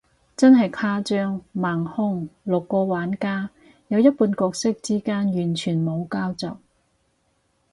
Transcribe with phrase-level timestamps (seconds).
[0.35, 3.51] 真係誇張，盲兇，六個玩家，
[3.87, 6.55] 有一半角色之間完全冇交集，